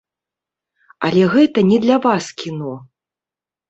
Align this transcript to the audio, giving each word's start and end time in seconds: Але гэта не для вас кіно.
Але 1.09 1.23
гэта 1.35 1.59
не 1.71 1.77
для 1.87 1.97
вас 2.09 2.25
кіно. 2.43 2.77